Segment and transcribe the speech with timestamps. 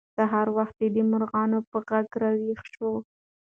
[0.15, 2.93] سهار وختي د مرغانو په غږ راویښ شوو.